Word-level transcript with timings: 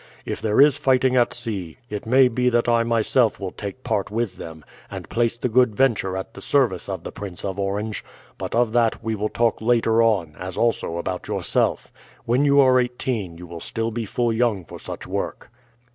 If 0.25 0.41
there 0.41 0.59
is 0.59 0.77
fighting 0.77 1.15
at 1.15 1.31
sea, 1.31 1.77
it 1.87 2.07
may 2.07 2.27
be 2.27 2.49
that 2.49 2.67
I 2.67 2.81
myself 2.81 3.39
will 3.39 3.51
take 3.51 3.83
part 3.83 4.09
with 4.09 4.37
them, 4.37 4.65
and 4.89 5.07
place 5.09 5.37
the 5.37 5.47
Good 5.47 5.75
Venture 5.75 6.17
at 6.17 6.33
the 6.33 6.41
service 6.41 6.89
of 6.89 7.03
the 7.03 7.11
Prince 7.11 7.45
of 7.45 7.59
Orange. 7.59 8.03
But 8.39 8.55
of 8.55 8.73
that 8.73 9.03
we 9.03 9.13
will 9.13 9.29
talk 9.29 9.61
later 9.61 10.01
on, 10.01 10.35
as 10.39 10.57
also 10.57 10.97
about 10.97 11.27
yourself. 11.27 11.91
When 12.25 12.45
you 12.45 12.59
are 12.61 12.79
eighteen 12.79 13.37
you 13.37 13.45
will 13.45 13.59
still 13.59 13.91
be 13.91 14.05
full 14.05 14.33
young 14.33 14.65
for 14.65 14.79
such 14.79 15.05
work." 15.05 15.51